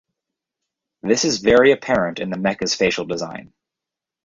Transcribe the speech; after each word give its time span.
This 1.03 1.25
is 1.25 1.37
very 1.37 1.71
apparent 1.71 2.17
in 2.17 2.31
the 2.31 2.35
mecha's 2.35 2.73
facial 2.73 3.05
design. 3.05 3.53